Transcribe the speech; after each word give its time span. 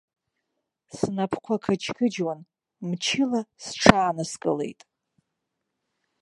Снапқәа 0.95 1.55
қыџьқыџьуан, 1.63 2.39
мчыла 2.87 3.41
сҽааныскылеит. 3.63 4.81